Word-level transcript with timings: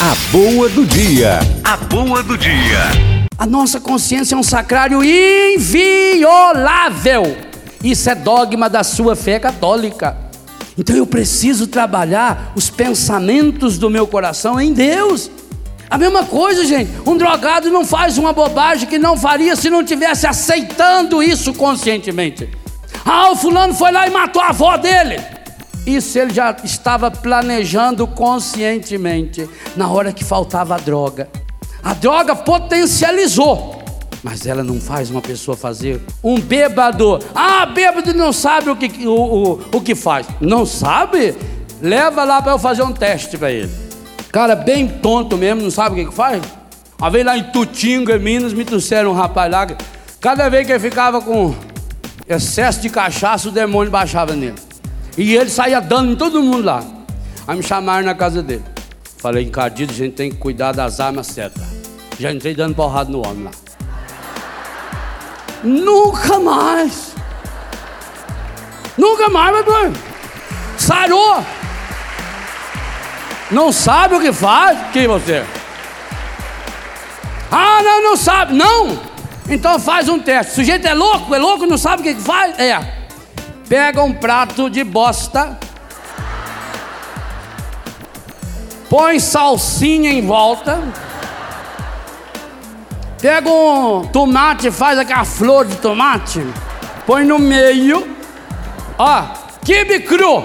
A 0.00 0.14
boa 0.30 0.68
do 0.68 0.86
dia. 0.86 1.40
A 1.64 1.76
boa 1.76 2.22
do 2.22 2.38
dia. 2.38 2.78
A 3.36 3.44
nossa 3.44 3.80
consciência 3.80 4.36
é 4.36 4.38
um 4.38 4.44
sacrário 4.44 5.02
inviolável. 5.02 5.76
Isso 7.82 8.08
é 8.08 8.14
dogma 8.14 8.70
da 8.70 8.84
sua 8.84 9.16
fé 9.16 9.40
católica. 9.40 10.16
Então 10.78 10.94
eu 10.94 11.04
preciso 11.04 11.66
trabalhar 11.66 12.52
os 12.54 12.70
pensamentos 12.70 13.76
do 13.76 13.90
meu 13.90 14.06
coração 14.06 14.60
em 14.60 14.72
Deus. 14.72 15.32
A 15.90 15.98
mesma 15.98 16.22
coisa, 16.22 16.64
gente. 16.64 16.92
Um 17.04 17.16
drogado 17.16 17.68
não 17.68 17.84
faz 17.84 18.18
uma 18.18 18.32
bobagem 18.32 18.88
que 18.88 19.00
não 19.00 19.16
faria 19.16 19.56
se 19.56 19.68
não 19.68 19.82
tivesse 19.82 20.28
aceitando 20.28 21.20
isso 21.20 21.52
conscientemente. 21.52 22.48
Ah, 23.04 23.32
o 23.32 23.36
fulano 23.36 23.74
foi 23.74 23.90
lá 23.90 24.06
e 24.06 24.10
matou 24.10 24.42
a 24.42 24.50
avó 24.50 24.76
dele. 24.76 25.20
Isso 25.88 26.18
ele 26.18 26.34
já 26.34 26.54
estava 26.62 27.10
planejando 27.10 28.06
conscientemente 28.06 29.48
na 29.74 29.88
hora 29.88 30.12
que 30.12 30.22
faltava 30.22 30.74
a 30.74 30.78
droga. 30.78 31.30
A 31.82 31.94
droga 31.94 32.36
potencializou, 32.36 33.82
mas 34.22 34.44
ela 34.44 34.62
não 34.62 34.78
faz 34.78 35.10
uma 35.10 35.22
pessoa 35.22 35.56
fazer. 35.56 36.02
Um 36.22 36.38
bêbado, 36.38 37.18
ah, 37.34 37.64
bêbado 37.64 38.12
não 38.12 38.34
sabe 38.34 38.68
o 38.68 38.76
que, 38.76 39.06
o, 39.06 39.12
o, 39.12 39.60
o 39.72 39.80
que 39.80 39.94
faz. 39.94 40.26
Não 40.42 40.66
sabe? 40.66 41.34
Leva 41.80 42.22
lá 42.22 42.42
para 42.42 42.52
eu 42.52 42.58
fazer 42.58 42.82
um 42.82 42.92
teste 42.92 43.38
para 43.38 43.50
ele. 43.50 43.70
Cara, 44.30 44.54
bem 44.54 44.86
tonto 44.86 45.38
mesmo, 45.38 45.62
não 45.62 45.70
sabe 45.70 45.94
o 45.94 46.04
que, 46.04 46.10
que 46.10 46.14
faz? 46.14 46.42
Uma 46.98 47.08
vez 47.08 47.24
lá 47.24 47.38
em 47.38 47.44
Tutinga, 47.44 48.18
Minas, 48.18 48.52
me 48.52 48.62
trouxeram 48.62 49.12
um 49.12 49.14
rapaz 49.14 49.50
lá. 49.50 49.66
Cada 50.20 50.50
vez 50.50 50.66
que 50.66 50.72
ele 50.72 50.80
ficava 50.80 51.22
com 51.22 51.54
excesso 52.28 52.82
de 52.82 52.90
cachaça, 52.90 53.48
o 53.48 53.52
demônio 53.52 53.90
baixava 53.90 54.36
nele. 54.36 54.67
E 55.16 55.34
ele 55.34 55.50
saía 55.50 55.80
dando 55.80 56.12
em 56.12 56.16
todo 56.16 56.42
mundo 56.42 56.64
lá. 56.64 56.82
Aí 57.46 57.56
me 57.56 57.62
chamaram 57.62 58.04
na 58.04 58.14
casa 58.14 58.42
dele. 58.42 58.64
Falei, 59.18 59.44
encardido, 59.44 59.92
a 59.92 59.96
gente 59.96 60.14
tem 60.14 60.30
que 60.30 60.36
cuidar 60.36 60.72
das 60.72 61.00
armas 61.00 61.26
certas. 61.28 61.64
Já 62.18 62.32
entrei 62.32 62.54
dando 62.54 62.74
porrada 62.74 63.10
no 63.10 63.26
homem 63.26 63.44
lá. 63.44 63.50
Nunca 65.64 66.38
mais. 66.38 67.14
Nunca 68.96 69.28
mais, 69.28 69.52
meu 69.52 69.76
irmão. 69.76 69.92
Sarou. 70.76 71.44
Não 73.50 73.72
sabe 73.72 74.14
o 74.14 74.20
que 74.20 74.32
faz? 74.32 74.78
Que 74.92 75.08
você? 75.08 75.44
Ah, 77.50 77.80
não, 77.82 78.02
não 78.02 78.16
sabe. 78.16 78.54
Não. 78.54 79.00
Então 79.48 79.80
faz 79.80 80.08
um 80.08 80.18
teste. 80.18 80.52
O 80.52 80.54
sujeito 80.56 80.86
é 80.86 80.94
louco, 80.94 81.34
é 81.34 81.38
louco, 81.38 81.66
não 81.66 81.78
sabe 81.78 82.02
o 82.02 82.04
que 82.04 82.20
faz? 82.20 82.58
É 82.58 82.97
pega 83.68 84.02
um 84.02 84.14
prato 84.14 84.70
de 84.70 84.82
bosta, 84.82 85.58
põe 88.88 89.20
salsinha 89.20 90.10
em 90.10 90.26
volta, 90.26 90.82
pega 93.20 93.50
um 93.50 94.06
tomate, 94.06 94.70
faz 94.70 94.98
aquela 94.98 95.24
flor 95.24 95.66
de 95.66 95.76
tomate, 95.76 96.42
põe 97.06 97.26
no 97.26 97.38
meio, 97.38 98.16
ó, 98.98 99.24
quibe 99.62 100.00
cru, 100.00 100.44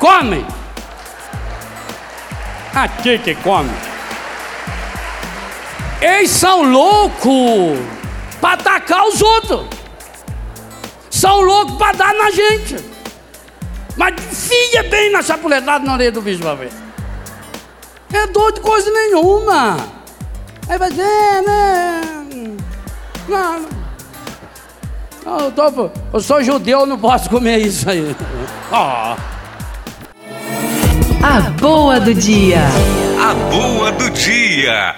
come. 0.00 0.44
Aqui 2.72 3.18
que 3.18 3.34
come. 3.34 3.70
Eles 6.00 6.30
são 6.30 6.62
loucos 6.62 7.78
para 8.40 8.54
atacar 8.54 9.04
os 9.08 9.20
outros 9.20 9.79
são 11.20 11.42
loucos 11.42 11.76
para 11.76 11.92
dar 11.92 12.14
na 12.14 12.30
gente. 12.30 12.76
Mas 13.94 14.14
fia 14.48 14.82
bem 14.84 15.12
na 15.12 15.20
chapuletada 15.20 15.84
na 15.84 15.92
orelha 15.92 16.12
do 16.12 16.22
bicho 16.22 16.40
para 16.40 16.54
ver. 16.54 16.72
É 18.10 18.26
dor 18.28 18.52
de 18.52 18.60
coisa 18.60 18.90
nenhuma. 18.90 19.76
Aí 20.66 20.78
vai 20.78 20.88
dizer, 20.88 21.02
é, 21.02 21.42
né? 21.42 22.00
Não, 23.28 23.66
não. 25.26 25.40
Eu, 25.40 25.52
tô, 25.52 25.90
eu 26.14 26.20
sou 26.20 26.42
judeu, 26.42 26.86
não 26.86 26.98
posso 26.98 27.28
comer 27.28 27.58
isso 27.58 27.88
aí. 27.90 28.16
Oh. 28.72 29.16
A 31.22 31.40
boa 31.60 32.00
do 32.00 32.14
dia. 32.14 32.60
A 33.20 33.34
boa 33.50 33.92
do 33.92 34.08
dia. 34.10 34.94